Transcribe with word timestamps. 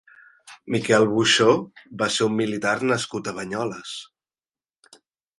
Miquel 0.75 1.03
Boixó 1.09 1.49
va 2.01 2.07
ser 2.15 2.25
un 2.27 2.33
militar 2.39 2.73
nascut 2.91 3.29
a 3.29 3.33
Banyoles. 3.41 3.93